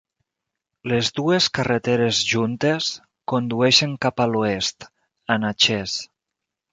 [0.91, 2.87] Les dues carreteres juntes
[3.33, 4.89] condueixen cap a l'oest,
[5.35, 5.95] a Natchez.